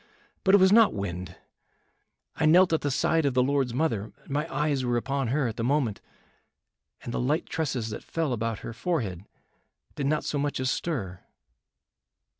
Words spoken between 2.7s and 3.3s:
at the side